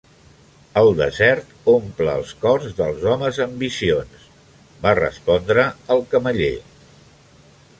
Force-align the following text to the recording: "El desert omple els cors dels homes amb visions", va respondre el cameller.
"El 0.79 0.87
desert 0.99 1.51
omple 1.73 2.15
els 2.21 2.31
cors 2.45 2.73
dels 2.79 3.05
homes 3.11 3.41
amb 3.45 3.61
visions", 3.65 4.25
va 4.87 4.95
respondre 5.01 5.67
el 5.97 6.03
cameller. 6.15 6.53